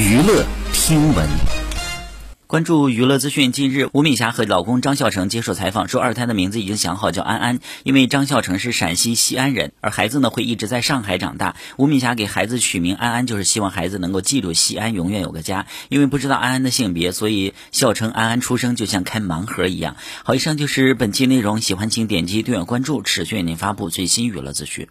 [0.00, 1.28] 娱乐听闻，
[2.46, 3.52] 关注娱乐资讯。
[3.52, 7.58] 近日，吴敏霞和老公张孝成接受采访，说二胎的名字已经想好，叫安安。
[7.82, 11.54] 因为张孝成是陕西西安人，而孩子呢会一直在上海长大。
[11.76, 15.66] 吴敏霞给孩子取名安安，就是希望孩子能够记住西安，永远有个家。
[15.90, 19.96] 因为不知道安安的性别，所以孝成安安出生就像开盲盒一样。
[20.24, 24.88] 好，以上就是本期内容，喜欢请点击订阅、关注、持续为您发布最新娱乐资讯。